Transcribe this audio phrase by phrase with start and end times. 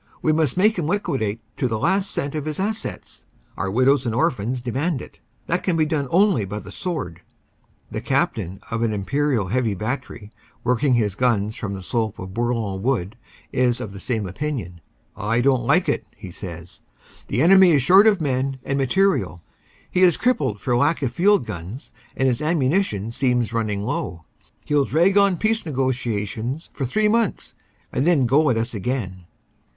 [0.23, 3.27] We must make him liquidate to the last cent of his assets.
[3.55, 5.19] Our widows and orphans demand it.
[5.45, 7.21] That can be done only by the sword."
[7.91, 10.31] The Captain of an imperial heavy battery,
[10.63, 13.15] working his guns from the slope of Bourlon Wood,
[13.53, 14.81] is of the same opinion.
[15.15, 16.81] "I don t like it," he says.
[17.27, 19.39] "The enemy is short of men and material.
[19.91, 24.23] He is crippled for lack of field guns and his ammu nition seems running low.
[24.65, 27.53] He ll drag on peace negotiations for three months
[27.93, 29.25] and then go at us again."